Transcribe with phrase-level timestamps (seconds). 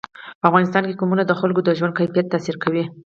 [0.39, 2.83] په افغانستان کې قومونه د خلکو د ژوند په کیفیت تاثیر کوي.